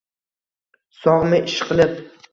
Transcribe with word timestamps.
Sog’mi, 1.01 1.43
ishqilib? 1.53 1.97